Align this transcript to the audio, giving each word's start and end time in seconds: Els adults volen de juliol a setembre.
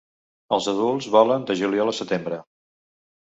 Els 0.55 0.69
adults 0.71 1.07
volen 1.17 1.45
de 1.51 1.57
juliol 1.61 1.93
a 1.93 1.95
setembre. 1.99 2.41